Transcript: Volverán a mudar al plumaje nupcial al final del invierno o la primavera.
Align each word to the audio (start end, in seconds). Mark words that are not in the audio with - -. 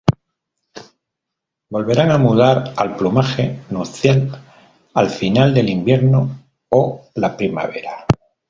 Volverán 1.69 2.09
a 2.09 2.17
mudar 2.17 2.73
al 2.75 2.95
plumaje 2.95 3.59
nupcial 3.69 4.31
al 4.95 5.11
final 5.11 5.53
del 5.53 5.69
invierno 5.69 6.43
o 6.69 7.11
la 7.13 7.37
primavera. 7.37 8.07